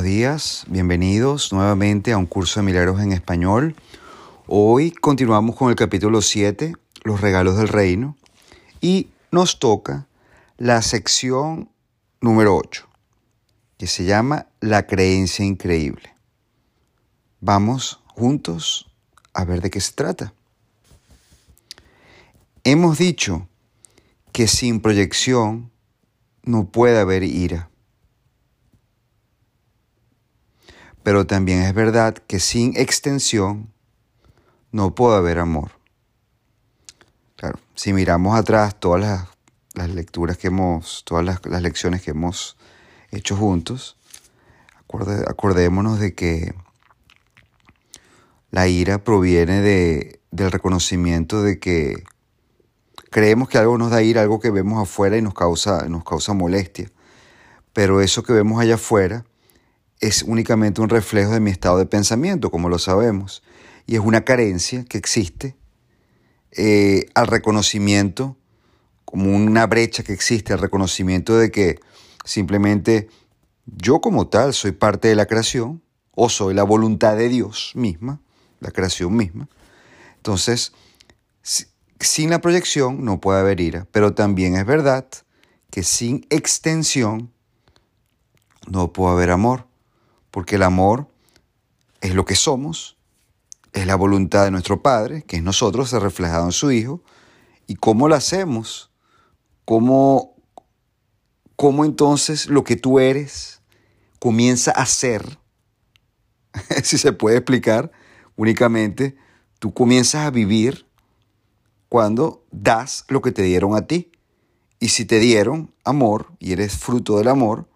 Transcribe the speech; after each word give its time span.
Buenos 0.00 0.16
días, 0.16 0.64
bienvenidos 0.68 1.52
nuevamente 1.52 2.12
a 2.12 2.16
un 2.16 2.24
curso 2.24 2.58
de 2.58 2.64
milagros 2.64 3.02
en 3.02 3.12
español. 3.12 3.76
Hoy 4.46 4.92
continuamos 4.92 5.56
con 5.56 5.68
el 5.68 5.76
capítulo 5.76 6.22
7, 6.22 6.72
los 7.02 7.20
regalos 7.20 7.58
del 7.58 7.68
reino, 7.68 8.16
y 8.80 9.10
nos 9.30 9.58
toca 9.58 10.06
la 10.56 10.80
sección 10.80 11.68
número 12.22 12.56
8, 12.56 12.88
que 13.76 13.86
se 13.86 14.06
llama 14.06 14.46
La 14.60 14.86
creencia 14.86 15.44
increíble. 15.44 16.14
Vamos 17.40 18.00
juntos 18.06 18.90
a 19.34 19.44
ver 19.44 19.60
de 19.60 19.68
qué 19.68 19.82
se 19.82 19.92
trata. 19.92 20.32
Hemos 22.64 22.96
dicho 22.96 23.46
que 24.32 24.48
sin 24.48 24.80
proyección 24.80 25.70
no 26.42 26.70
puede 26.70 26.98
haber 26.98 27.22
ira. 27.22 27.69
Pero 31.02 31.26
también 31.26 31.62
es 31.62 31.74
verdad 31.74 32.14
que 32.14 32.40
sin 32.40 32.76
extensión 32.76 33.72
no 34.72 34.94
puede 34.94 35.16
haber 35.16 35.38
amor. 35.38 35.72
Claro, 37.36 37.58
si 37.74 37.92
miramos 37.92 38.38
atrás 38.38 38.78
todas 38.78 39.28
las, 39.74 39.88
lecturas 39.88 40.36
que 40.36 40.48
hemos, 40.48 41.04
todas 41.06 41.24
las, 41.24 41.62
lecciones 41.62 42.02
que 42.02 42.10
hemos 42.10 42.56
hecho 43.10 43.34
juntos, 43.34 43.96
acordémonos 45.26 45.98
de 45.98 46.14
que 46.14 46.54
la 48.50 48.68
ira 48.68 49.02
proviene 49.02 49.62
de, 49.62 50.20
del 50.30 50.50
reconocimiento 50.50 51.42
de 51.42 51.58
que 51.58 52.04
creemos 53.10 53.48
que 53.48 53.58
algo 53.58 53.78
nos 53.78 53.90
da 53.90 54.02
ira, 54.02 54.20
algo 54.20 54.40
que 54.40 54.50
vemos 54.50 54.82
afuera 54.82 55.16
y 55.16 55.22
nos 55.22 55.34
causa, 55.34 55.88
nos 55.88 56.04
causa 56.04 56.34
molestia. 56.34 56.90
Pero 57.72 58.00
eso 58.00 58.22
que 58.22 58.32
vemos 58.32 58.60
allá 58.60 58.74
afuera 58.74 59.24
es 60.00 60.22
únicamente 60.22 60.80
un 60.80 60.88
reflejo 60.88 61.32
de 61.32 61.40
mi 61.40 61.50
estado 61.50 61.78
de 61.78 61.86
pensamiento, 61.86 62.50
como 62.50 62.68
lo 62.68 62.78
sabemos, 62.78 63.42
y 63.86 63.94
es 63.94 64.00
una 64.00 64.24
carencia 64.24 64.84
que 64.84 64.98
existe 64.98 65.56
eh, 66.52 67.06
al 67.14 67.26
reconocimiento, 67.26 68.36
como 69.04 69.34
una 69.34 69.66
brecha 69.66 70.02
que 70.02 70.12
existe 70.12 70.52
al 70.52 70.58
reconocimiento 70.58 71.36
de 71.36 71.50
que 71.50 71.80
simplemente 72.24 73.08
yo 73.66 74.00
como 74.00 74.28
tal 74.28 74.54
soy 74.54 74.72
parte 74.72 75.08
de 75.08 75.16
la 75.16 75.26
creación, 75.26 75.82
o 76.12 76.28
soy 76.28 76.54
la 76.54 76.64
voluntad 76.64 77.16
de 77.16 77.28
Dios 77.28 77.72
misma, 77.74 78.20
la 78.60 78.70
creación 78.70 79.16
misma. 79.16 79.48
Entonces, 80.16 80.72
sin 81.98 82.30
la 82.30 82.40
proyección 82.40 83.04
no 83.04 83.20
puede 83.20 83.40
haber 83.40 83.60
ira, 83.60 83.86
pero 83.90 84.12
también 84.12 84.56
es 84.56 84.66
verdad 84.66 85.06
que 85.70 85.82
sin 85.82 86.26
extensión 86.30 87.32
no 88.66 88.92
puede 88.92 89.14
haber 89.14 89.30
amor 89.30 89.69
porque 90.30 90.56
el 90.56 90.62
amor 90.62 91.08
es 92.00 92.14
lo 92.14 92.24
que 92.24 92.36
somos, 92.36 92.96
es 93.72 93.86
la 93.86 93.96
voluntad 93.96 94.44
de 94.44 94.50
nuestro 94.50 94.82
Padre, 94.82 95.22
que 95.22 95.36
es 95.36 95.42
nosotros, 95.42 95.92
reflejado 95.92 96.44
en 96.46 96.52
su 96.52 96.72
Hijo, 96.72 97.02
y 97.66 97.76
cómo 97.76 98.08
lo 98.08 98.14
hacemos, 98.14 98.90
cómo, 99.64 100.34
cómo 101.56 101.84
entonces 101.84 102.46
lo 102.48 102.64
que 102.64 102.76
tú 102.76 102.98
eres 102.98 103.62
comienza 104.18 104.72
a 104.72 104.86
ser, 104.86 105.38
si 106.82 106.98
se 106.98 107.12
puede 107.12 107.36
explicar, 107.36 107.92
únicamente 108.36 109.16
tú 109.58 109.72
comienzas 109.72 110.26
a 110.26 110.30
vivir 110.30 110.86
cuando 111.88 112.44
das 112.50 113.04
lo 113.08 113.20
que 113.20 113.32
te 113.32 113.42
dieron 113.42 113.76
a 113.76 113.86
ti. 113.86 114.12
Y 114.78 114.88
si 114.88 115.04
te 115.04 115.18
dieron 115.18 115.74
amor 115.84 116.32
y 116.38 116.52
eres 116.52 116.78
fruto 116.78 117.18
del 117.18 117.28
amor, 117.28 117.68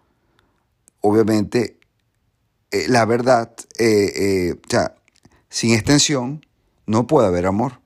obviamente 1.01 1.79
eh, 2.75 2.87
la 2.89 3.05
verdad, 3.05 3.53
eh, 3.77 4.11
eh, 4.15 4.53
o 4.53 4.69
sea, 4.69 4.95
sin 5.47 5.73
extensión 5.73 6.45
no 6.85 7.07
puede 7.07 7.27
haber 7.27 7.45
amor. 7.45 7.79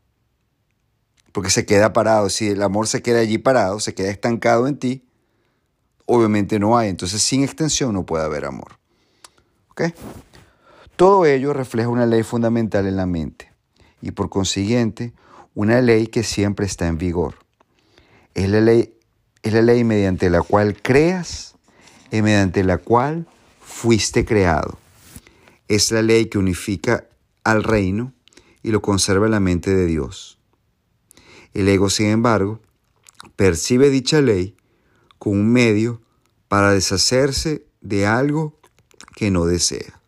Porque 1.32 1.52
se 1.52 1.64
queda 1.68 1.94
parado. 1.94 2.30
Si 2.30 2.48
el 2.48 2.64
amor 2.64 2.88
se 2.88 3.04
queda 3.04 3.20
allí 3.20 3.38
parado, 3.38 3.80
se 3.80 3.94
queda 3.94 4.10
estancado 4.10 4.68
en 4.68 4.80
ti, 4.80 5.06
obviamente 6.08 6.58
no 6.58 6.76
hay. 6.76 6.90
Entonces, 6.90 7.22
sin 7.22 7.44
extensión 7.44 7.94
no 7.94 8.04
puede 8.04 8.26
haber 8.26 8.46
amor. 8.46 8.80
¿Ok? 9.70 9.94
Todo 10.96 11.26
ello 11.28 11.54
refleja 11.54 11.88
una 11.88 12.08
ley 12.08 12.24
fundamental 12.24 12.88
en 12.88 12.98
la 12.98 13.06
mente 13.06 13.54
y 14.02 14.12
por 14.12 14.30
consiguiente 14.30 15.14
una 15.54 15.82
ley 15.82 16.08
que 16.08 16.24
siempre 16.24 16.66
está 16.66 16.88
en 16.88 16.98
vigor. 16.98 17.36
Es 18.34 18.50
la 18.50 18.60
ley, 18.60 18.96
es 19.44 19.54
la 19.54 19.62
ley 19.62 19.84
mediante 19.84 20.32
la 20.32 20.42
cual 20.42 20.82
creas 20.82 21.56
y 22.12 22.24
mediante 22.24 22.64
la 22.64 22.80
cual 22.80 23.28
fuiste 23.70 24.26
creado. 24.26 24.78
Es 25.68 25.92
la 25.92 26.02
ley 26.02 26.26
que 26.26 26.38
unifica 26.38 27.08
al 27.44 27.64
reino 27.64 28.14
y 28.64 28.72
lo 28.72 28.82
conserva 28.82 29.28
en 29.28 29.32
la 29.32 29.40
mente 29.40 29.74
de 29.74 29.86
Dios. 29.86 30.40
El 31.54 31.70
ego, 31.70 31.90
sin 31.90 32.08
embargo, 32.08 32.60
percibe 33.36 33.90
dicha 33.90 34.22
ley 34.22 34.56
como 35.18 35.36
un 35.36 35.54
medio 35.54 36.02
para 36.48 36.74
deshacerse 36.74 37.66
de 37.82 38.06
algo 38.06 38.60
que 39.16 39.32
no 39.32 39.46
desea. 39.46 40.02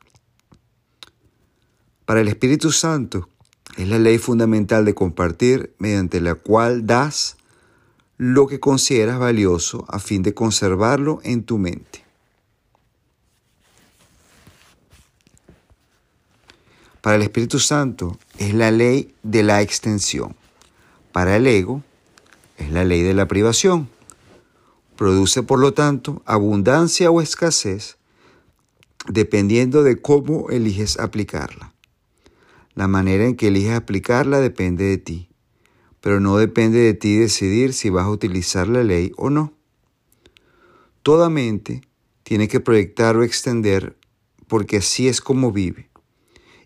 Para 2.05 2.21
el 2.21 2.27
Espíritu 2.27 2.71
Santo 2.71 3.29
es 3.77 3.87
la 3.87 3.99
ley 3.99 4.17
fundamental 4.17 4.83
de 4.83 4.95
compartir 4.95 5.73
mediante 5.77 6.19
la 6.19 6.35
cual 6.35 6.85
das 6.85 7.37
lo 8.17 8.47
que 8.47 8.59
consideras 8.59 9.17
valioso 9.17 9.85
a 9.87 9.99
fin 9.99 10.23
de 10.23 10.33
conservarlo 10.33 11.19
en 11.23 11.43
tu 11.43 11.57
mente. 11.57 12.10
Para 17.01 17.15
el 17.15 17.23
Espíritu 17.23 17.57
Santo 17.57 18.19
es 18.37 18.53
la 18.53 18.69
ley 18.69 19.15
de 19.23 19.41
la 19.41 19.63
extensión. 19.63 20.35
Para 21.11 21.35
el 21.35 21.47
ego 21.47 21.83
es 22.57 22.71
la 22.71 22.85
ley 22.85 23.01
de 23.01 23.15
la 23.15 23.27
privación. 23.27 23.89
Produce, 24.97 25.41
por 25.41 25.57
lo 25.57 25.73
tanto, 25.73 26.21
abundancia 26.25 27.09
o 27.09 27.19
escasez 27.19 27.97
dependiendo 29.07 29.81
de 29.81 29.99
cómo 29.99 30.51
eliges 30.51 30.99
aplicarla. 30.99 31.73
La 32.75 32.87
manera 32.87 33.25
en 33.25 33.35
que 33.35 33.47
eliges 33.47 33.73
aplicarla 33.73 34.39
depende 34.39 34.85
de 34.85 34.99
ti, 34.99 35.29
pero 36.01 36.19
no 36.19 36.37
depende 36.37 36.77
de 36.77 36.93
ti 36.93 37.17
decidir 37.17 37.73
si 37.73 37.89
vas 37.89 38.05
a 38.05 38.11
utilizar 38.11 38.67
la 38.67 38.83
ley 38.83 39.11
o 39.17 39.31
no. 39.31 39.53
Toda 41.01 41.31
mente 41.31 41.81
tiene 42.21 42.47
que 42.47 42.59
proyectar 42.59 43.17
o 43.17 43.23
extender 43.23 43.97
porque 44.47 44.77
así 44.77 45.07
es 45.07 45.19
como 45.19 45.51
vive 45.51 45.90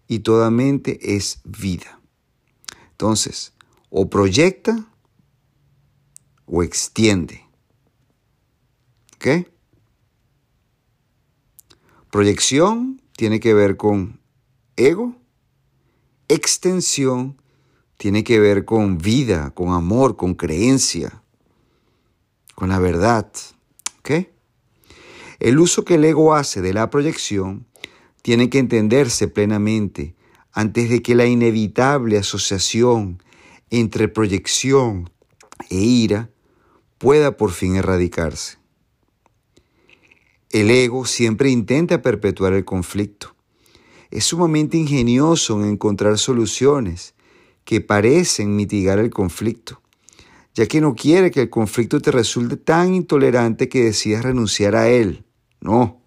y 0.07 0.19
toda 0.19 0.51
mente 0.51 1.15
es 1.15 1.41
vida. 1.43 1.99
Entonces, 2.91 3.53
o 3.89 4.09
proyecta 4.09 4.87
o 6.45 6.63
extiende. 6.63 7.45
¿Ok? 9.15 9.47
Proyección 12.11 13.01
tiene 13.17 13.39
que 13.39 13.53
ver 13.53 13.77
con 13.77 14.19
ego. 14.75 15.15
Extensión 16.27 17.41
tiene 17.97 18.23
que 18.23 18.39
ver 18.39 18.65
con 18.65 18.97
vida, 18.97 19.51
con 19.51 19.73
amor, 19.73 20.15
con 20.15 20.35
creencia, 20.35 21.23
con 22.55 22.69
la 22.69 22.79
verdad. 22.79 23.31
¿Ok? 23.99 24.27
El 25.39 25.59
uso 25.59 25.83
que 25.83 25.95
el 25.95 26.05
ego 26.05 26.35
hace 26.35 26.61
de 26.61 26.73
la 26.73 26.89
proyección 26.89 27.65
tiene 28.25 28.49
que 28.49 28.57
entenderse 28.57 29.27
plenamente 29.27 30.15
antes 30.51 30.89
de 30.89 31.03
que 31.03 31.13
la 31.13 31.27
inevitable 31.27 32.17
asociación 32.17 33.21
entre 33.69 34.07
proyección 34.07 35.11
e 35.69 35.75
ira 35.75 36.31
pueda 36.97 37.37
por 37.37 37.51
fin 37.51 37.75
erradicarse. 37.75 38.57
El 40.49 40.71
ego 40.71 41.05
siempre 41.05 41.51
intenta 41.51 42.01
perpetuar 42.01 42.53
el 42.53 42.65
conflicto. 42.65 43.35
Es 44.09 44.25
sumamente 44.25 44.75
ingenioso 44.75 45.61
en 45.61 45.69
encontrar 45.69 46.17
soluciones 46.17 47.13
que 47.63 47.79
parecen 47.79 48.55
mitigar 48.55 48.97
el 48.97 49.11
conflicto, 49.11 49.83
ya 50.55 50.65
que 50.65 50.81
no 50.81 50.95
quiere 50.95 51.29
que 51.29 51.41
el 51.41 51.51
conflicto 51.51 52.01
te 52.01 52.09
resulte 52.09 52.57
tan 52.57 52.95
intolerante 52.95 53.69
que 53.69 53.83
decidas 53.83 54.23
renunciar 54.23 54.75
a 54.75 54.89
él. 54.89 55.25
No, 55.61 56.01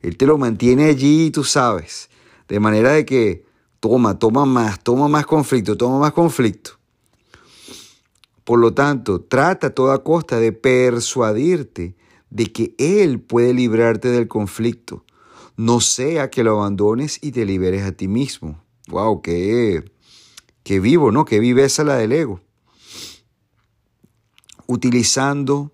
él 0.00 0.16
te 0.16 0.26
lo 0.26 0.38
mantiene 0.38 0.86
allí, 0.86 1.30
tú 1.30 1.44
sabes. 1.44 2.08
De 2.48 2.58
manera 2.58 2.92
de 2.92 3.04
que 3.04 3.44
toma, 3.80 4.18
toma 4.18 4.44
más, 4.46 4.82
toma 4.82 5.08
más 5.08 5.26
conflicto, 5.26 5.76
toma 5.76 5.98
más 5.98 6.12
conflicto. 6.12 6.72
Por 8.44 8.58
lo 8.58 8.72
tanto, 8.74 9.20
trata 9.20 9.68
a 9.68 9.74
toda 9.74 10.02
costa 10.02 10.40
de 10.40 10.52
persuadirte 10.52 11.96
de 12.30 12.52
que 12.52 12.74
Él 12.78 13.20
puede 13.20 13.54
librarte 13.54 14.08
del 14.08 14.26
conflicto. 14.26 15.04
No 15.56 15.80
sea 15.80 16.30
que 16.30 16.42
lo 16.42 16.58
abandones 16.58 17.18
y 17.22 17.32
te 17.32 17.44
liberes 17.44 17.84
a 17.84 17.92
ti 17.92 18.08
mismo. 18.08 18.64
¡Wow! 18.88 19.20
¡Qué, 19.20 19.84
qué 20.62 20.80
vivo, 20.80 21.12
¿no? 21.12 21.24
¡Qué 21.24 21.38
viveza 21.38 21.84
la 21.84 21.96
del 21.96 22.12
ego! 22.12 22.40
Utilizando 24.66 25.70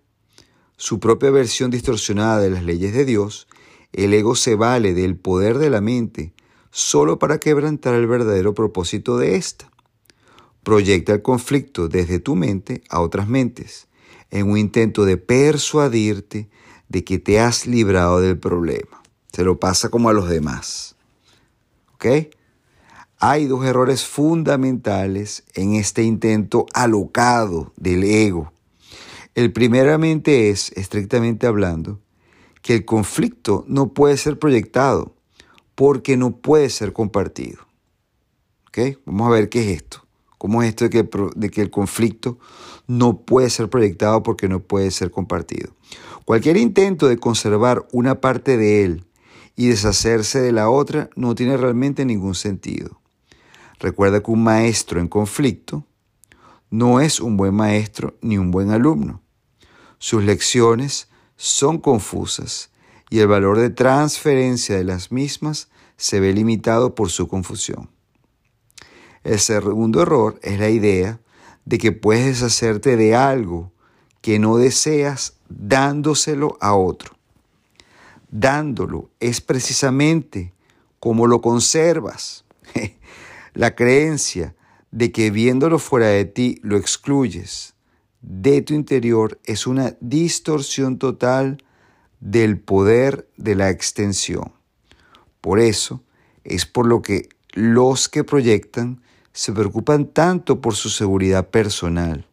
su 0.76 0.98
propia 0.98 1.30
versión 1.30 1.70
distorsionada 1.70 2.40
de 2.40 2.50
las 2.50 2.64
leyes 2.64 2.92
de 2.92 3.04
Dios, 3.04 3.46
el 3.92 4.12
ego 4.14 4.34
se 4.34 4.54
vale 4.54 4.94
del 4.94 5.16
poder 5.16 5.58
de 5.58 5.70
la 5.70 5.80
mente 5.80 6.34
solo 6.70 7.18
para 7.18 7.38
quebrantar 7.38 7.94
el 7.94 8.06
verdadero 8.06 8.54
propósito 8.54 9.16
de 9.16 9.36
ésta. 9.36 9.70
Proyecta 10.62 11.14
el 11.14 11.22
conflicto 11.22 11.88
desde 11.88 12.18
tu 12.18 12.34
mente 12.34 12.82
a 12.90 13.00
otras 13.00 13.28
mentes, 13.28 13.88
en 14.30 14.50
un 14.50 14.58
intento 14.58 15.04
de 15.04 15.16
persuadirte 15.16 16.50
de 16.88 17.04
que 17.04 17.18
te 17.18 17.40
has 17.40 17.66
librado 17.66 18.20
del 18.20 18.38
problema. 18.38 19.02
Se 19.32 19.44
lo 19.44 19.58
pasa 19.58 19.88
como 19.88 20.08
a 20.08 20.12
los 20.12 20.28
demás. 20.28 20.96
¿Ok? 21.94 22.06
Hay 23.18 23.46
dos 23.46 23.64
errores 23.64 24.04
fundamentales 24.04 25.44
en 25.54 25.74
este 25.74 26.02
intento 26.02 26.66
alocado 26.74 27.72
del 27.76 28.04
ego. 28.04 28.52
El 29.34 29.52
primeramente 29.52 30.50
es, 30.50 30.72
estrictamente 30.72 31.46
hablando, 31.46 32.00
que 32.66 32.74
el 32.74 32.84
conflicto 32.84 33.64
no 33.68 33.92
puede 33.92 34.16
ser 34.16 34.40
proyectado 34.40 35.14
porque 35.76 36.16
no 36.16 36.38
puede 36.38 36.68
ser 36.68 36.92
compartido. 36.92 37.60
¿Ok? 38.66 38.98
Vamos 39.04 39.28
a 39.28 39.30
ver 39.30 39.48
qué 39.48 39.60
es 39.60 39.82
esto. 39.82 40.04
¿Cómo 40.36 40.64
es 40.64 40.70
esto 40.70 40.88
de 40.88 40.90
que, 40.90 41.08
de 41.36 41.50
que 41.50 41.62
el 41.62 41.70
conflicto 41.70 42.40
no 42.88 43.18
puede 43.18 43.50
ser 43.50 43.70
proyectado 43.70 44.24
porque 44.24 44.48
no 44.48 44.64
puede 44.64 44.90
ser 44.90 45.12
compartido? 45.12 45.76
Cualquier 46.24 46.56
intento 46.56 47.06
de 47.06 47.18
conservar 47.18 47.86
una 47.92 48.20
parte 48.20 48.56
de 48.56 48.82
él 48.82 49.04
y 49.54 49.68
deshacerse 49.68 50.40
de 50.40 50.50
la 50.50 50.68
otra 50.68 51.08
no 51.14 51.36
tiene 51.36 51.56
realmente 51.56 52.04
ningún 52.04 52.34
sentido. 52.34 53.00
Recuerda 53.78 54.24
que 54.24 54.32
un 54.32 54.42
maestro 54.42 54.98
en 54.98 55.06
conflicto 55.06 55.86
no 56.70 56.98
es 56.98 57.20
un 57.20 57.36
buen 57.36 57.54
maestro 57.54 58.16
ni 58.22 58.38
un 58.38 58.50
buen 58.50 58.72
alumno. 58.72 59.22
Sus 59.98 60.24
lecciones 60.24 61.08
son 61.36 61.78
confusas 61.78 62.70
y 63.10 63.20
el 63.20 63.28
valor 63.28 63.58
de 63.58 63.70
transferencia 63.70 64.76
de 64.76 64.84
las 64.84 65.12
mismas 65.12 65.68
se 65.96 66.20
ve 66.20 66.32
limitado 66.32 66.94
por 66.94 67.10
su 67.10 67.28
confusión. 67.28 67.90
El 69.24 69.38
segundo 69.38 70.02
error 70.02 70.38
es 70.42 70.58
la 70.58 70.68
idea 70.68 71.20
de 71.64 71.78
que 71.78 71.92
puedes 71.92 72.40
deshacerte 72.40 72.96
de 72.96 73.14
algo 73.14 73.72
que 74.20 74.38
no 74.38 74.56
deseas 74.56 75.34
dándoselo 75.48 76.56
a 76.60 76.74
otro. 76.74 77.16
Dándolo 78.30 79.10
es 79.20 79.40
precisamente 79.40 80.52
como 81.00 81.26
lo 81.26 81.40
conservas. 81.40 82.44
La 83.54 83.74
creencia 83.74 84.54
de 84.90 85.12
que 85.12 85.30
viéndolo 85.30 85.78
fuera 85.78 86.08
de 86.08 86.24
ti 86.24 86.58
lo 86.62 86.76
excluyes 86.76 87.75
de 88.26 88.60
tu 88.60 88.74
interior 88.74 89.40
es 89.44 89.68
una 89.68 89.96
distorsión 90.00 90.98
total 90.98 91.62
del 92.18 92.58
poder 92.58 93.28
de 93.36 93.54
la 93.54 93.70
extensión. 93.70 94.52
Por 95.40 95.60
eso 95.60 96.02
es 96.42 96.66
por 96.66 96.86
lo 96.86 97.02
que 97.02 97.28
los 97.52 98.08
que 98.08 98.24
proyectan 98.24 99.00
se 99.32 99.52
preocupan 99.52 100.06
tanto 100.06 100.60
por 100.60 100.74
su 100.74 100.90
seguridad 100.90 101.50
personal. 101.50 102.26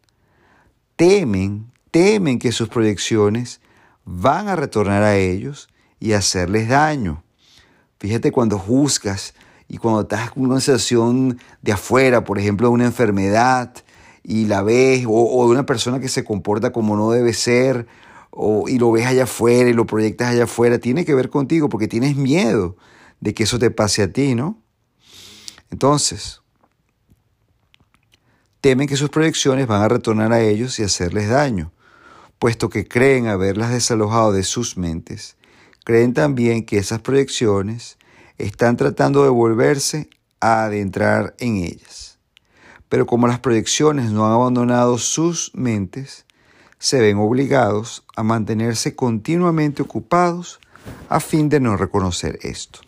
Temen, 0.95 1.71
temen 1.91 2.39
que 2.39 2.51
sus 2.51 2.69
proyecciones 2.69 3.61
van 4.03 4.47
a 4.47 4.55
retornar 4.55 5.03
a 5.03 5.15
ellos 5.15 5.69
y 5.99 6.13
hacerles 6.13 6.69
daño. 6.69 7.23
Fíjate 7.99 8.31
cuando 8.31 8.57
juzgas 8.57 9.35
y 9.67 9.77
cuando 9.77 10.01
estás 10.01 10.31
con 10.31 10.45
una 10.45 10.59
sensación 10.59 11.39
de 11.61 11.71
afuera, 11.71 12.23
por 12.23 12.39
ejemplo, 12.39 12.67
de 12.67 12.73
una 12.73 12.85
enfermedad, 12.85 13.75
y 14.23 14.45
la 14.45 14.63
ves, 14.63 15.05
o, 15.07 15.45
de 15.45 15.51
una 15.51 15.65
persona 15.65 15.99
que 15.99 16.07
se 16.07 16.23
comporta 16.23 16.71
como 16.71 16.95
no 16.95 17.11
debe 17.11 17.33
ser, 17.33 17.87
o, 18.31 18.67
y 18.67 18.79
lo 18.79 18.91
ves 18.91 19.05
allá 19.05 19.23
afuera 19.23 19.69
y 19.69 19.73
lo 19.73 19.85
proyectas 19.85 20.29
allá 20.29 20.45
afuera, 20.45 20.79
tiene 20.79 21.05
que 21.05 21.13
ver 21.13 21.29
contigo 21.29 21.69
porque 21.69 21.87
tienes 21.87 22.15
miedo 22.15 22.77
de 23.19 23.33
que 23.33 23.43
eso 23.43 23.59
te 23.59 23.69
pase 23.69 24.01
a 24.03 24.11
ti, 24.11 24.33
¿no? 24.33 24.61
Entonces, 25.69 26.41
temen 28.61 28.87
que 28.87 28.95
sus 28.95 29.09
proyecciones 29.09 29.67
van 29.67 29.81
a 29.81 29.89
retornar 29.89 30.31
a 30.31 30.41
ellos 30.41 30.79
y 30.79 30.83
hacerles 30.83 31.29
daño, 31.29 31.73
puesto 32.39 32.69
que 32.69 32.87
creen 32.87 33.27
haberlas 33.27 33.71
desalojado 33.71 34.31
de 34.31 34.43
sus 34.43 34.77
mentes, 34.77 35.35
creen 35.83 36.13
también 36.13 36.65
que 36.65 36.77
esas 36.77 37.01
proyecciones 37.01 37.97
están 38.37 38.77
tratando 38.77 39.23
de 39.23 39.29
volverse 39.29 40.09
a 40.39 40.63
adentrar 40.63 41.35
en 41.39 41.57
ellas. 41.57 42.12
Pero 42.93 43.07
como 43.07 43.25
las 43.25 43.39
proyecciones 43.39 44.11
no 44.11 44.27
han 44.27 44.33
abandonado 44.33 44.99
sus 44.99 45.49
mentes, 45.55 46.27
se 46.77 47.01
ven 47.01 47.17
obligados 47.17 48.05
a 48.15 48.21
mantenerse 48.21 48.95
continuamente 48.95 49.81
ocupados 49.81 50.59
a 51.09 51.19
fin 51.19 51.49
de 51.49 51.59
no 51.59 51.75
reconocer 51.75 52.37
esto. 52.43 52.81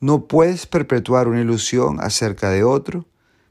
No 0.00 0.26
puedes 0.26 0.66
perpetuar 0.66 1.28
una 1.28 1.40
ilusión 1.40 1.98
acerca 1.98 2.50
de 2.50 2.62
otro 2.62 3.06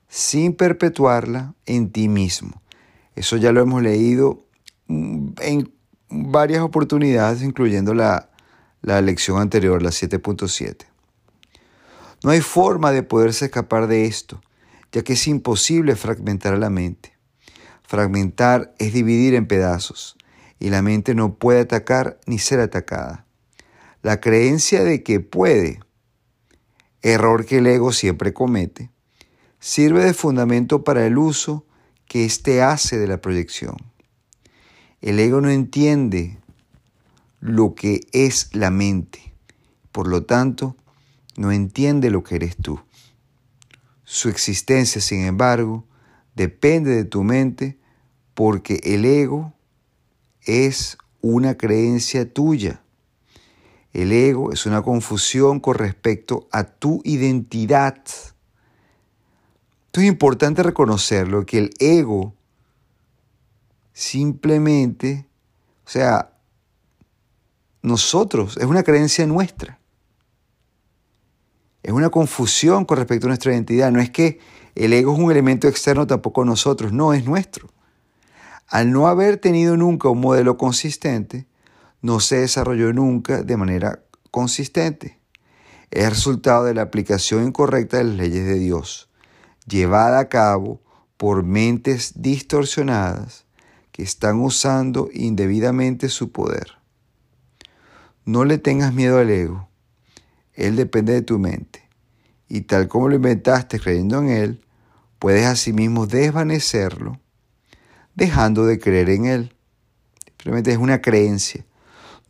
sin 0.07 0.53
perpetuarla 0.53 1.55
en 1.65 1.89
ti 1.89 2.07
mismo. 2.07 2.61
Eso 3.15 3.37
ya 3.37 3.51
lo 3.51 3.61
hemos 3.61 3.81
leído 3.81 4.45
en 4.87 5.73
varias 6.09 6.61
oportunidades, 6.61 7.41
incluyendo 7.41 7.95
la, 7.95 8.29
la 8.83 9.01
lección 9.01 9.41
anterior, 9.41 9.81
la 9.81 9.89
7.7. 9.89 10.94
No 12.25 12.31
hay 12.31 12.41
forma 12.41 12.91
de 12.91 13.03
poderse 13.03 13.45
escapar 13.45 13.85
de 13.85 14.05
esto, 14.05 14.41
ya 14.91 15.03
que 15.03 15.13
es 15.13 15.27
imposible 15.27 15.95
fragmentar 15.95 16.57
la 16.57 16.71
mente. 16.71 17.13
Fragmentar 17.83 18.73
es 18.79 18.93
dividir 18.93 19.35
en 19.35 19.45
pedazos, 19.45 20.17
y 20.59 20.71
la 20.71 20.81
mente 20.81 21.13
no 21.13 21.35
puede 21.35 21.59
atacar 21.59 22.19
ni 22.25 22.39
ser 22.39 22.61
atacada. 22.61 23.27
La 24.01 24.21
creencia 24.21 24.83
de 24.83 25.03
que 25.03 25.19
puede, 25.19 25.81
error 27.03 27.45
que 27.45 27.59
el 27.59 27.67
ego 27.67 27.91
siempre 27.91 28.33
comete, 28.33 28.89
sirve 29.59 30.03
de 30.03 30.15
fundamento 30.15 30.83
para 30.83 31.05
el 31.05 31.19
uso 31.19 31.67
que 32.07 32.25
éste 32.25 32.63
hace 32.63 32.97
de 32.97 33.05
la 33.05 33.21
proyección. 33.21 33.75
El 34.99 35.19
ego 35.19 35.41
no 35.41 35.51
entiende 35.51 36.39
lo 37.39 37.75
que 37.75 38.01
es 38.13 38.49
la 38.53 38.71
mente. 38.71 39.35
Por 39.91 40.07
lo 40.07 40.23
tanto, 40.23 40.75
no 41.37 41.51
entiende 41.51 42.09
lo 42.09 42.23
que 42.23 42.35
eres 42.35 42.57
tú. 42.57 42.79
Su 44.03 44.29
existencia, 44.29 45.01
sin 45.01 45.25
embargo, 45.25 45.85
depende 46.35 46.91
de 46.91 47.05
tu 47.05 47.23
mente 47.23 47.77
porque 48.33 48.79
el 48.83 49.05
ego 49.05 49.53
es 50.41 50.97
una 51.21 51.57
creencia 51.57 52.31
tuya. 52.31 52.81
El 53.93 54.11
ego 54.11 54.51
es 54.51 54.65
una 54.65 54.81
confusión 54.81 55.59
con 55.59 55.75
respecto 55.75 56.47
a 56.51 56.65
tu 56.65 57.01
identidad. 57.03 57.97
Esto 59.85 60.01
es 60.01 60.07
importante 60.07 60.61
reconocerlo, 60.63 61.45
que 61.45 61.57
el 61.57 61.69
ego 61.79 62.35
simplemente, 63.93 65.25
o 65.85 65.89
sea, 65.89 66.33
nosotros, 67.81 68.57
es 68.57 68.65
una 68.65 68.83
creencia 68.83 69.25
nuestra. 69.25 69.79
Es 71.85 71.91
una 71.91 72.09
confusión 72.09 72.83
con 72.83 72.97
respecto 72.97 73.27
a 73.27 73.29
nuestra 73.29 73.53
identidad. 73.53 73.91
No 73.91 74.01
es 74.01 74.09
que 74.09 74.39
el 74.73 74.91
ego 74.91 75.13
es 75.13 75.19
un 75.19 75.29
elemento 75.29 75.67
externo 75.67 76.07
tampoco 76.07 76.41
a 76.41 76.45
nosotros, 76.45 76.91
no, 76.91 77.13
es 77.13 77.25
nuestro. 77.25 77.69
Al 78.67 78.91
no 78.91 79.07
haber 79.07 79.37
tenido 79.37 79.77
nunca 79.77 80.09
un 80.09 80.19
modelo 80.19 80.57
consistente, 80.57 81.45
no 82.01 82.21
se 82.21 82.37
desarrolló 82.37 82.91
nunca 82.91 83.43
de 83.43 83.55
manera 83.55 84.03
consistente. 84.31 85.19
Es 85.91 86.09
resultado 86.09 86.63
de 86.63 86.73
la 86.73 86.81
aplicación 86.81 87.45
incorrecta 87.45 87.97
de 87.97 88.05
las 88.05 88.15
leyes 88.15 88.47
de 88.47 88.57
Dios, 88.57 89.07
llevada 89.67 90.17
a 90.17 90.27
cabo 90.27 90.81
por 91.17 91.43
mentes 91.43 92.19
distorsionadas 92.19 93.45
que 93.91 94.01
están 94.01 94.41
usando 94.41 95.07
indebidamente 95.13 96.09
su 96.09 96.31
poder. 96.31 96.79
No 98.25 98.43
le 98.43 98.57
tengas 98.57 98.91
miedo 98.91 99.19
al 99.19 99.29
ego. 99.29 99.69
Él 100.55 100.75
depende 100.75 101.13
de 101.13 101.21
tu 101.21 101.39
mente. 101.39 101.87
Y 102.47 102.61
tal 102.61 102.87
como 102.87 103.09
lo 103.09 103.15
inventaste 103.15 103.79
creyendo 103.79 104.19
en 104.19 104.29
Él, 104.29 104.65
puedes 105.19 105.45
asimismo 105.45 106.07
desvanecerlo 106.07 107.19
dejando 108.15 108.65
de 108.65 108.79
creer 108.79 109.09
en 109.09 109.25
Él. 109.25 109.55
Simplemente 110.25 110.71
es 110.71 110.77
una 110.77 111.01
creencia. 111.01 111.65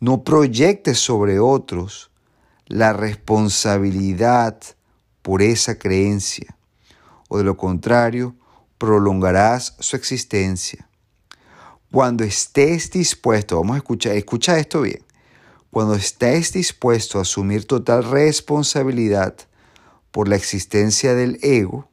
No 0.00 0.24
proyectes 0.24 0.98
sobre 0.98 1.38
otros 1.38 2.10
la 2.66 2.92
responsabilidad 2.92 4.58
por 5.22 5.42
esa 5.42 5.78
creencia. 5.78 6.56
O 7.28 7.38
de 7.38 7.44
lo 7.44 7.56
contrario, 7.56 8.34
prolongarás 8.78 9.76
su 9.80 9.96
existencia. 9.96 10.88
Cuando 11.90 12.24
estés 12.24 12.90
dispuesto, 12.90 13.56
vamos 13.56 13.74
a 13.74 13.78
escuchar, 13.78 14.16
escucha 14.16 14.58
esto 14.58 14.82
bien. 14.82 15.05
Cuando 15.76 15.94
estés 15.94 16.54
dispuesto 16.54 17.18
a 17.18 17.20
asumir 17.20 17.66
total 17.66 18.02
responsabilidad 18.02 19.36
por 20.10 20.26
la 20.26 20.34
existencia 20.34 21.14
del 21.14 21.38
ego, 21.42 21.90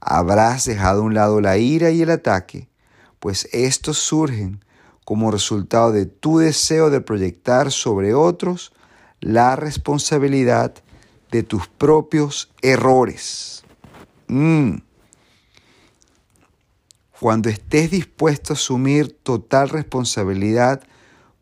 habrás 0.00 0.64
dejado 0.64 1.02
a 1.02 1.04
un 1.04 1.12
lado 1.12 1.42
la 1.42 1.58
ira 1.58 1.90
y 1.90 2.00
el 2.00 2.10
ataque, 2.10 2.70
pues 3.20 3.50
estos 3.52 3.98
surgen 3.98 4.64
como 5.04 5.30
resultado 5.30 5.92
de 5.92 6.06
tu 6.06 6.38
deseo 6.38 6.88
de 6.88 7.02
proyectar 7.02 7.70
sobre 7.70 8.14
otros 8.14 8.72
la 9.20 9.56
responsabilidad 9.56 10.72
de 11.30 11.42
tus 11.42 11.68
propios 11.68 12.50
errores. 12.62 13.62
Mm. 14.28 14.76
Cuando 17.20 17.50
estés 17.50 17.90
dispuesto 17.90 18.54
a 18.54 18.56
asumir 18.56 19.12
total 19.22 19.68
responsabilidad 19.68 20.80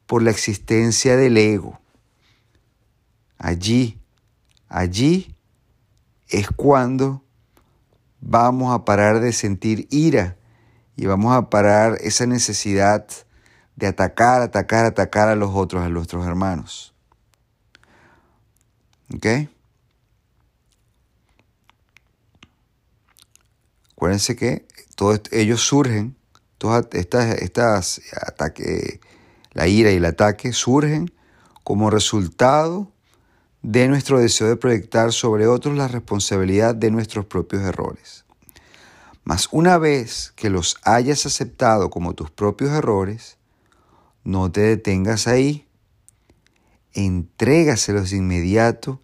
por 0.07 0.23
la 0.23 0.31
existencia 0.31 1.17
del 1.17 1.37
ego, 1.37 1.81
allí, 3.39 4.01
allí 4.69 5.35
es 6.29 6.49
cuando 6.51 7.23
vamos 8.21 8.75
a 8.75 8.85
parar 8.85 9.21
de 9.21 9.33
sentir 9.33 9.87
ira 9.91 10.37
y 10.97 11.07
vamos 11.07 11.35
a 11.35 11.51
parar 11.51 11.99
esa 12.01 12.27
necesidad 12.27 13.07
de 13.77 13.87
atacar, 13.87 14.43
atacar, 14.43 14.85
atacar 14.85 15.29
a 15.29 15.35
los 15.35 15.51
otros, 15.55 15.83
a 15.83 15.89
nuestros 15.89 16.27
hermanos. 16.27 16.95
¿Ok? 19.15 19.27
Acuérdense 23.93 24.37
que 24.37 24.67
todos 24.97 25.23
ellos 25.31 25.61
surgen, 25.61 26.17
todas 26.59 26.87
estas, 26.93 27.37
estas 27.37 28.01
ataques, 28.21 29.01
la 29.55 29.67
ira 29.67 29.91
y 29.91 29.97
el 29.97 30.05
ataque 30.05 30.53
surgen 30.53 31.11
como 31.63 31.91
resultado 31.91 32.93
de 33.63 33.89
nuestro 33.89 34.19
deseo 34.19 34.49
de 34.49 34.57
proyectar 34.57 35.13
sobre 35.13 35.47
otros 35.47 35.77
la 35.77 35.89
responsabilidad 35.89 36.75
de 36.75 36.91
nuestros 36.91 37.25
propios 37.25 37.63
errores. 37.63 38.25
Mas 39.25 39.49
una 39.53 39.79
vez 39.79 40.35
que 40.37 40.51
los 40.51 40.77
hayas 40.83 41.25
aceptado 41.25 41.89
como 41.89 42.13
tus 42.13 42.31
propios 42.31 42.73
errores, 42.73 43.39
no 44.23 44.53
te 44.53 44.61
detengas 44.61 45.27
ahí. 45.27 45.67
Entrégaselos 46.93 48.11
de 48.11 48.19
inmediato 48.19 49.01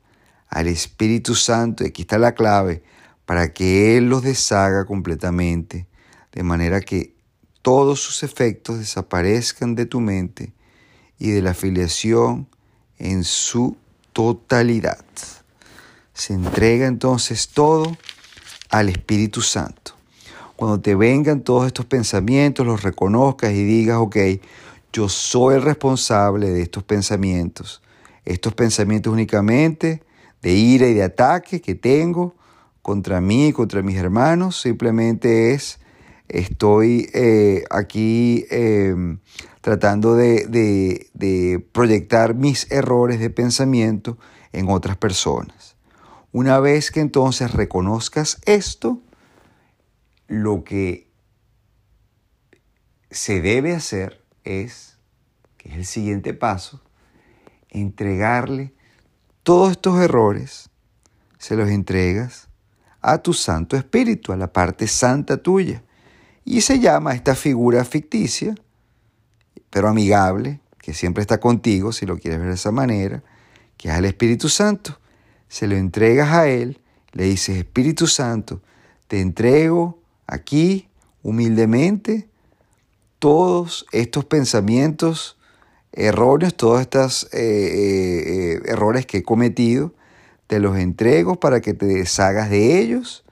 al 0.49 0.69
Espíritu 0.69 1.35
Santo. 1.35 1.85
Y 1.85 1.89
aquí 1.89 2.03
está 2.03 2.19
la 2.19 2.35
clave 2.35 2.83
para 3.25 3.55
que 3.55 3.97
Él 3.97 4.11
los 4.11 4.23
deshaga 4.23 4.85
completamente, 4.85 5.87
de 6.33 6.43
manera 6.43 6.83
que 6.83 7.15
todos 7.63 8.01
sus 8.01 8.23
efectos 8.23 8.79
desaparezcan 8.79 9.75
de 9.75 9.87
tu 9.87 10.01
mente 10.01 10.53
y 11.19 11.31
de 11.31 11.43
la 11.43 11.51
afiliación 11.51 12.49
en 12.99 13.25
su 13.25 13.77
totalidad. 14.13 15.05
Se 16.13 16.35
entrega 16.35 16.87
entonces 16.87 17.49
todo 17.49 17.97
al 18.71 18.89
Espíritu 18.89 19.43
Santo. 19.43 19.93
Cuando 20.57 20.81
te 20.81 20.95
vengan 20.95 21.41
todos 21.41 21.67
estos 21.67 21.87
pensamientos, 21.87 22.67
los 22.67 22.83
reconozcas 22.83 23.53
y 23.53 23.65
digas, 23.65 23.97
ok, 23.99 24.17
yo 24.93 25.09
soy 25.09 25.55
el 25.55 25.63
responsable 25.63 26.51
de 26.51 26.63
estos 26.63 26.83
pensamientos. 26.85 27.83
Estos 28.25 28.55
pensamientos 28.55 29.13
únicamente 29.13 30.03
de 30.43 30.53
ira 30.53 30.87
y 30.89 30.95
de 30.95 31.03
ataque 31.03 31.61
que 31.61 31.75
tengo 31.75 32.35
contra 32.83 33.21
mí 33.21 33.49
y 33.49 33.53
contra 33.53 33.83
mis 33.83 33.97
hermanos, 33.97 34.61
simplemente 34.61 35.53
es, 35.55 35.79
estoy 36.31 37.11
eh, 37.13 37.65
aquí 37.71 38.47
em, 38.51 39.19
tratando 39.61 40.15
de, 40.15 40.47
de 41.13 41.67
proyectar 41.73 42.35
mis 42.35 42.71
errores 42.71 43.21
de 43.21 43.31
pensamiento 43.31 44.19
en 44.53 44.69
otras 44.69 44.97
personas. 44.97 45.77
Una 46.33 46.61
vez 46.61 46.91
que 46.91 47.01
entonces 47.01 47.53
reconozcas 47.53 48.39
esto, 48.47 49.01
lo 50.29 50.63
que 50.63 51.11
se 53.11 53.41
debe 53.41 53.75
hacer 53.75 54.25
es, 54.45 54.99
que 55.57 55.71
es 55.71 55.75
el 55.75 55.87
siguiente 55.87 56.35
paso, 56.35 56.81
entregarle 57.69 58.73
todos 59.43 59.73
estos 59.73 60.01
errores, 60.01 60.71
se 61.39 61.57
los 61.57 61.69
entregas 61.69 62.49
a 63.01 63.19
tu 63.19 63.33
Santo 63.33 63.77
Espíritu, 63.77 64.33
a 64.33 64.37
la 64.37 64.53
parte 64.53 64.87
santa 64.87 65.39
tuya. 65.39 65.83
Y 66.51 66.63
se 66.63 66.81
llama 66.81 67.15
esta 67.15 67.37
figura 67.37 67.85
ficticia, 67.85 68.57
pero 69.71 69.87
amigable, 69.87 70.59
que 70.79 70.95
siempre 70.95 71.21
está 71.21 71.39
contigo, 71.39 71.93
si 71.93 72.07
lo 72.07 72.19
quieres 72.19 72.41
ver 72.41 72.49
de 72.49 72.55
esa 72.57 72.73
manera, 72.73 73.23
que 73.77 73.89
es 73.89 73.95
el 73.95 74.05
Espíritu 74.05 74.49
Santo. 74.49 74.99
Se 75.47 75.69
lo 75.69 75.77
entregas 75.77 76.33
a 76.33 76.49
Él, 76.49 76.81
le 77.13 77.27
dices, 77.27 77.57
Espíritu 77.57 78.09
Santo, 78.09 78.63
te 79.07 79.21
entrego 79.21 80.03
aquí 80.27 80.89
humildemente 81.23 82.29
todos 83.21 83.87
estos 83.93 84.25
pensamientos 84.25 85.39
erróneos, 85.93 86.57
todos 86.57 86.81
estos 86.81 87.29
eh, 87.33 87.39
eh, 87.39 88.55
eh, 88.57 88.61
errores 88.65 89.07
que 89.07 89.19
he 89.19 89.23
cometido, 89.23 89.95
te 90.49 90.59
los 90.59 90.77
entrego 90.77 91.39
para 91.39 91.61
que 91.61 91.75
te 91.75 91.87
deshagas 91.87 92.51
de 92.51 92.81
ellos 92.81 93.25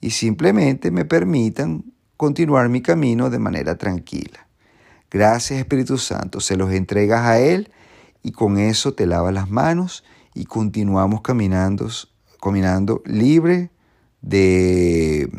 y 0.00 0.10
simplemente 0.10 0.90
me 0.90 1.04
permitan 1.04 1.93
continuar 2.24 2.70
mi 2.70 2.80
camino 2.80 3.28
de 3.28 3.38
manera 3.38 3.76
tranquila. 3.76 4.48
Gracias 5.10 5.58
Espíritu 5.58 5.98
Santo, 5.98 6.40
se 6.40 6.56
los 6.56 6.72
entregas 6.72 7.20
a 7.26 7.38
Él 7.38 7.70
y 8.22 8.32
con 8.32 8.56
eso 8.56 8.94
te 8.94 9.04
lavas 9.04 9.34
las 9.34 9.50
manos 9.50 10.04
y 10.32 10.46
continuamos 10.46 11.20
caminando, 11.20 11.90
caminando 12.40 13.02
libre 13.04 13.70
de, 14.22 15.30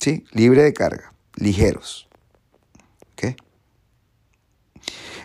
sí, 0.00 0.24
libre 0.32 0.64
de 0.64 0.72
carga, 0.72 1.12
ligeros. 1.36 2.08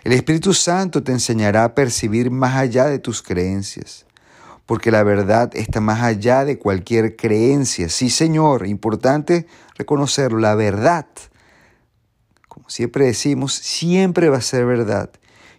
El 0.04 0.12
Espíritu 0.12 0.54
Santo 0.54 1.02
te 1.02 1.10
enseñará 1.10 1.64
a 1.64 1.74
percibir 1.74 2.30
más 2.30 2.54
allá 2.54 2.86
de 2.86 3.00
tus 3.00 3.20
creencias, 3.20 4.06
porque 4.68 4.90
la 4.90 5.02
verdad 5.02 5.50
está 5.54 5.80
más 5.80 6.02
allá 6.02 6.44
de 6.44 6.58
cualquier 6.58 7.16
creencia. 7.16 7.88
Sí, 7.88 8.10
Señor, 8.10 8.66
importante 8.66 9.46
reconocerlo, 9.78 10.40
la 10.40 10.54
verdad, 10.54 11.06
como 12.48 12.68
siempre 12.68 13.06
decimos, 13.06 13.54
siempre 13.54 14.28
va 14.28 14.36
a 14.36 14.42
ser 14.42 14.66
verdad 14.66 15.10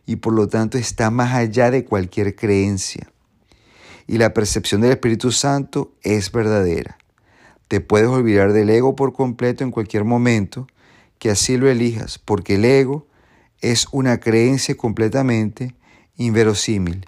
y 0.06 0.18
por 0.18 0.34
lo 0.34 0.48
tanto 0.48 0.78
está 0.78 1.10
más 1.10 1.34
allá 1.34 1.72
de 1.72 1.86
cualquier 1.86 2.36
creencia. 2.36 3.12
Y 4.06 4.20
la 4.20 4.32
percepción 4.36 4.82
del 4.82 4.92
Espíritu 4.92 5.32
Santo 5.32 5.92
es 6.04 6.32
verdadera. 6.32 7.00
Te 7.68 7.82
puedes 7.82 8.10
olvidar 8.10 8.54
del 8.54 8.70
ego 8.70 8.96
por 8.96 9.14
completo 9.14 9.64
en 9.64 9.72
cualquier 9.72 10.04
momento 10.04 10.68
que 11.18 11.32
así 11.32 11.58
lo 11.58 11.68
elijas, 11.68 12.20
porque 12.20 12.56
el 12.56 12.66
ego 12.66 13.08
es 13.60 13.88
una 13.92 14.20
creencia 14.20 14.78
completamente 14.78 15.74
inverosímil 16.16 17.08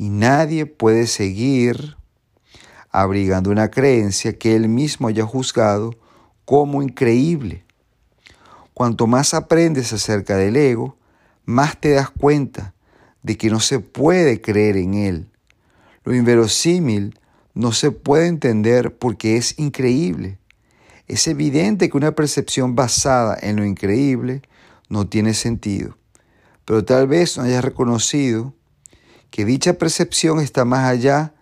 y 0.00 0.08
nadie 0.08 0.64
puede 0.64 1.06
seguir 1.06 1.98
abrigando 2.90 3.50
una 3.50 3.70
creencia 3.70 4.38
que 4.38 4.56
él 4.56 4.66
mismo 4.66 5.08
haya 5.08 5.26
juzgado 5.26 5.94
como 6.46 6.82
increíble. 6.82 7.64
Cuanto 8.72 9.06
más 9.06 9.34
aprendes 9.34 9.92
acerca 9.92 10.38
del 10.38 10.56
ego, 10.56 10.96
más 11.44 11.78
te 11.78 11.90
das 11.90 12.08
cuenta 12.08 12.72
de 13.22 13.36
que 13.36 13.50
no 13.50 13.60
se 13.60 13.78
puede 13.78 14.40
creer 14.40 14.78
en 14.78 14.94
él. 14.94 15.28
Lo 16.04 16.14
inverosímil 16.14 17.18
no 17.52 17.72
se 17.72 17.90
puede 17.90 18.26
entender 18.26 18.96
porque 18.96 19.36
es 19.36 19.58
increíble. 19.58 20.38
Es 21.08 21.26
evidente 21.26 21.90
que 21.90 21.98
una 21.98 22.12
percepción 22.12 22.74
basada 22.74 23.36
en 23.38 23.56
lo 23.56 23.66
increíble 23.66 24.40
no 24.88 25.06
tiene 25.06 25.34
sentido. 25.34 25.98
Pero 26.64 26.86
tal 26.86 27.06
vez 27.06 27.36
no 27.36 27.42
hayas 27.42 27.62
reconocido 27.62 28.54
que 29.30 29.44
dicha 29.44 29.74
percepción 29.74 30.40
está 30.40 30.64
más 30.64 30.84
allá 30.84 31.34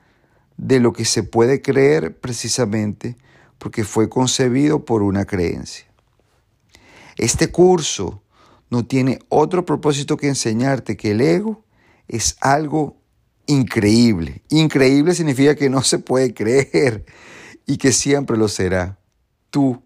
de 0.56 0.80
lo 0.80 0.92
que 0.92 1.04
se 1.04 1.22
puede 1.22 1.62
creer 1.62 2.18
precisamente 2.18 3.16
porque 3.58 3.84
fue 3.84 4.08
concebido 4.08 4.84
por 4.84 5.02
una 5.02 5.24
creencia. 5.24 5.86
Este 7.16 7.50
curso 7.50 8.22
no 8.70 8.86
tiene 8.86 9.18
otro 9.28 9.64
propósito 9.64 10.16
que 10.16 10.28
enseñarte 10.28 10.96
que 10.96 11.12
el 11.12 11.20
ego 11.20 11.64
es 12.06 12.36
algo 12.40 12.96
increíble. 13.46 14.42
Increíble 14.50 15.14
significa 15.14 15.54
que 15.54 15.70
no 15.70 15.82
se 15.82 15.98
puede 15.98 16.34
creer 16.34 17.04
y 17.66 17.78
que 17.78 17.92
siempre 17.92 18.36
lo 18.36 18.48
será. 18.48 18.98
Tú, 19.50 19.82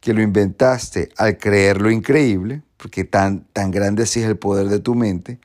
que 0.00 0.12
lo 0.12 0.22
inventaste 0.22 1.10
al 1.16 1.38
creer 1.38 1.80
lo 1.80 1.90
increíble, 1.90 2.62
porque 2.76 3.04
tan, 3.04 3.44
tan 3.52 3.70
grande 3.70 4.02
así 4.02 4.20
es 4.20 4.26
el 4.26 4.36
poder 4.36 4.68
de 4.68 4.80
tu 4.80 4.94
mente, 4.94 5.38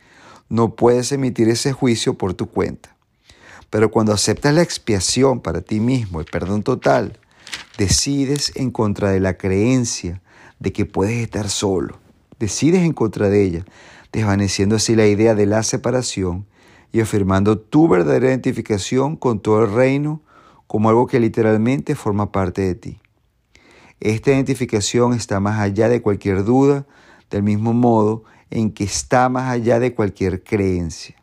no 0.53 0.75
puedes 0.75 1.11
emitir 1.11 1.49
ese 1.49 1.73
juicio 1.73 2.13
por 2.13 2.35
tu 2.35 2.45
cuenta. 2.45 2.95
Pero 3.71 3.89
cuando 3.89 4.13
aceptas 4.13 4.53
la 4.53 4.61
expiación 4.61 5.39
para 5.39 5.61
ti 5.61 5.79
mismo, 5.79 6.19
el 6.19 6.27
perdón 6.27 6.61
total, 6.61 7.17
decides 7.79 8.51
en 8.53 8.69
contra 8.69 9.09
de 9.09 9.19
la 9.19 9.35
creencia 9.35 10.21
de 10.59 10.71
que 10.71 10.85
puedes 10.85 11.17
estar 11.23 11.49
solo. 11.49 11.97
Decides 12.37 12.83
en 12.83 12.93
contra 12.93 13.29
de 13.29 13.43
ella, 13.43 13.65
desvaneciendo 14.11 14.75
así 14.75 14.95
la 14.95 15.07
idea 15.07 15.33
de 15.33 15.47
la 15.47 15.63
separación 15.63 16.45
y 16.91 17.01
afirmando 17.01 17.57
tu 17.57 17.87
verdadera 17.87 18.27
identificación 18.27 19.15
con 19.15 19.39
todo 19.39 19.63
el 19.63 19.73
reino 19.73 20.21
como 20.67 20.89
algo 20.89 21.07
que 21.07 21.19
literalmente 21.19 21.95
forma 21.95 22.31
parte 22.31 22.61
de 22.61 22.75
ti. 22.75 22.99
Esta 23.99 24.29
identificación 24.29 25.15
está 25.15 25.39
más 25.39 25.59
allá 25.59 25.89
de 25.89 26.03
cualquier 26.03 26.43
duda 26.43 26.85
del 27.31 27.41
mismo 27.41 27.73
modo 27.73 28.23
en 28.53 28.71
que 28.71 28.83
está 28.83 29.29
más 29.29 29.49
allá 29.49 29.79
de 29.79 29.95
cualquier 29.95 30.43
creencia. 30.43 31.15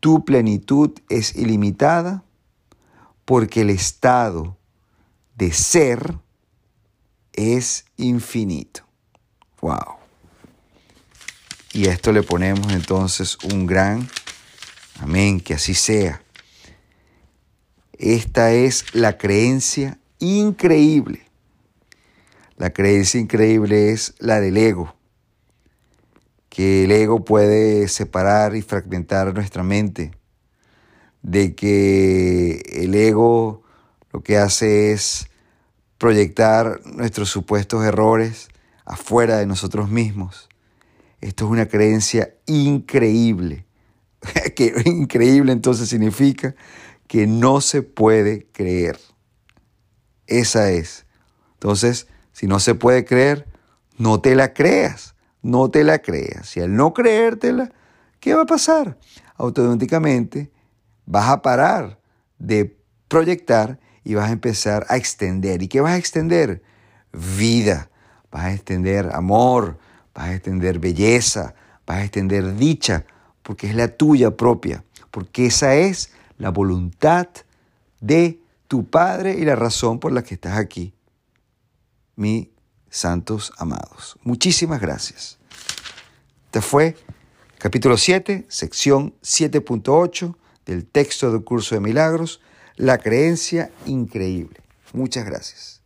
Tu 0.00 0.24
plenitud 0.24 0.90
es 1.10 1.36
ilimitada 1.36 2.24
porque 3.26 3.60
el 3.60 3.70
estado 3.70 4.56
de 5.34 5.52
ser 5.52 6.18
es 7.34 7.84
infinito. 7.98 8.82
Wow. 9.60 9.96
Y 11.74 11.88
a 11.88 11.92
esto 11.92 12.12
le 12.12 12.22
ponemos 12.22 12.72
entonces 12.72 13.36
un 13.52 13.66
gran 13.66 14.08
amén, 14.98 15.38
que 15.38 15.52
así 15.52 15.74
sea. 15.74 16.22
Esta 17.98 18.52
es 18.52 18.94
la 18.94 19.18
creencia 19.18 19.98
increíble. 20.18 21.26
La 22.56 22.70
creencia 22.70 23.20
increíble 23.20 23.92
es 23.92 24.14
la 24.18 24.40
del 24.40 24.56
ego, 24.56 24.96
que 26.56 26.84
el 26.84 26.90
ego 26.90 27.22
puede 27.22 27.86
separar 27.86 28.56
y 28.56 28.62
fragmentar 28.62 29.34
nuestra 29.34 29.62
mente, 29.62 30.12
de 31.20 31.54
que 31.54 32.62
el 32.72 32.94
ego 32.94 33.62
lo 34.10 34.22
que 34.22 34.38
hace 34.38 34.90
es 34.92 35.28
proyectar 35.98 36.80
nuestros 36.86 37.28
supuestos 37.28 37.84
errores 37.84 38.48
afuera 38.86 39.36
de 39.36 39.44
nosotros 39.44 39.90
mismos. 39.90 40.48
Esto 41.20 41.44
es 41.44 41.50
una 41.50 41.66
creencia 41.66 42.32
increíble. 42.46 43.66
que 44.56 44.72
increíble 44.86 45.52
entonces 45.52 45.90
significa 45.90 46.54
que 47.06 47.26
no 47.26 47.60
se 47.60 47.82
puede 47.82 48.46
creer. 48.50 48.98
Esa 50.26 50.70
es. 50.70 51.04
Entonces, 51.52 52.06
si 52.32 52.46
no 52.46 52.60
se 52.60 52.74
puede 52.74 53.04
creer, 53.04 53.46
no 53.98 54.22
te 54.22 54.34
la 54.34 54.54
creas. 54.54 55.15
No 55.46 55.70
te 55.70 55.84
la 55.84 56.00
creas. 56.00 56.48
Si 56.48 56.60
al 56.60 56.74
no 56.74 56.92
creértela, 56.92 57.70
¿qué 58.18 58.34
va 58.34 58.42
a 58.42 58.46
pasar? 58.46 58.98
Automáticamente 59.36 60.50
vas 61.04 61.28
a 61.28 61.40
parar 61.40 62.00
de 62.36 62.76
proyectar 63.06 63.78
y 64.02 64.14
vas 64.14 64.28
a 64.28 64.32
empezar 64.32 64.84
a 64.88 64.96
extender. 64.96 65.62
¿Y 65.62 65.68
qué 65.68 65.80
vas 65.80 65.92
a 65.92 65.98
extender? 65.98 66.64
Vida. 67.12 67.88
Vas 68.32 68.46
a 68.46 68.52
extender 68.54 69.10
amor, 69.12 69.78
vas 70.12 70.30
a 70.30 70.34
extender 70.34 70.80
belleza, 70.80 71.54
vas 71.86 71.98
a 71.98 72.02
extender 72.02 72.56
dicha, 72.56 73.04
porque 73.44 73.68
es 73.68 73.76
la 73.76 73.86
tuya 73.86 74.36
propia, 74.36 74.82
porque 75.12 75.46
esa 75.46 75.76
es 75.76 76.10
la 76.38 76.50
voluntad 76.50 77.28
de 78.00 78.40
tu 78.66 78.90
Padre 78.90 79.36
y 79.38 79.44
la 79.44 79.54
razón 79.54 80.00
por 80.00 80.10
la 80.10 80.24
que 80.24 80.34
estás 80.34 80.58
aquí, 80.58 80.92
mis 82.16 82.48
santos 82.90 83.52
amados. 83.58 84.16
Muchísimas 84.22 84.80
gracias. 84.80 85.38
Este 86.46 86.60
fue 86.60 86.96
capítulo 87.58 87.96
7, 87.96 88.46
sección 88.48 89.14
7.8 89.22 90.36
del 90.64 90.86
texto 90.86 91.30
del 91.30 91.44
curso 91.44 91.74
de 91.74 91.80
milagros, 91.80 92.40
la 92.76 92.98
creencia 92.98 93.70
increíble. 93.86 94.60
Muchas 94.92 95.24
gracias. 95.24 95.82